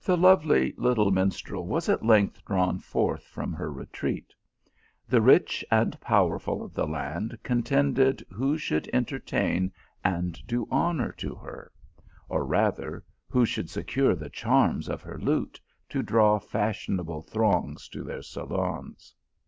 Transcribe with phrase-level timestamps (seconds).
[0.00, 4.32] The lovely little minstrel was at length drawn forth from her retreat.
[5.08, 9.72] The rich and powerful of the land contended who should entertain
[10.04, 11.72] and do honour to her;
[12.28, 18.04] or rather, who should secure the charms of her lute, to draw fashionable throngs to
[18.04, 19.12] their saloons.